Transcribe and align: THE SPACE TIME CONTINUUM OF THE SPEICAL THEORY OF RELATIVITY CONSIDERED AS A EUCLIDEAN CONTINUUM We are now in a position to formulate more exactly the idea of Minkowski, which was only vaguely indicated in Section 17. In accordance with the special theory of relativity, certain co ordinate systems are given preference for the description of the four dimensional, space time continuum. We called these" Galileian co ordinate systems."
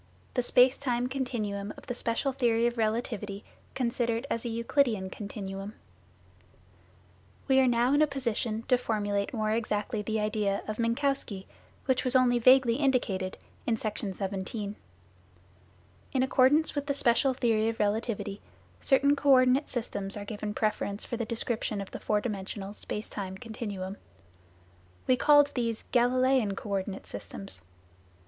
THE 0.33 0.41
SPACE 0.41 0.79
TIME 0.79 1.07
CONTINUUM 1.07 1.75
OF 1.77 1.85
THE 1.85 1.93
SPEICAL 1.93 2.31
THEORY 2.31 2.65
OF 2.65 2.75
RELATIVITY 2.79 3.43
CONSIDERED 3.75 4.25
AS 4.31 4.43
A 4.45 4.49
EUCLIDEAN 4.49 5.11
CONTINUUM 5.11 5.75
We 7.47 7.59
are 7.59 7.67
now 7.67 7.93
in 7.93 8.01
a 8.01 8.07
position 8.07 8.63
to 8.63 8.79
formulate 8.79 9.31
more 9.31 9.51
exactly 9.51 10.01
the 10.01 10.19
idea 10.19 10.63
of 10.67 10.79
Minkowski, 10.79 11.45
which 11.85 12.03
was 12.03 12.15
only 12.15 12.39
vaguely 12.39 12.77
indicated 12.77 13.37
in 13.67 13.77
Section 13.77 14.15
17. 14.15 14.75
In 16.13 16.23
accordance 16.23 16.73
with 16.73 16.87
the 16.87 16.95
special 16.95 17.35
theory 17.35 17.69
of 17.69 17.79
relativity, 17.79 18.41
certain 18.79 19.15
co 19.15 19.29
ordinate 19.29 19.69
systems 19.69 20.17
are 20.17 20.25
given 20.25 20.55
preference 20.55 21.05
for 21.05 21.15
the 21.15 21.25
description 21.25 21.79
of 21.79 21.91
the 21.91 21.99
four 21.99 22.21
dimensional, 22.21 22.73
space 22.73 23.07
time 23.07 23.37
continuum. 23.37 23.97
We 25.05 25.15
called 25.15 25.51
these" 25.53 25.83
Galileian 25.93 26.57
co 26.57 26.71
ordinate 26.71 27.05
systems." 27.05 27.61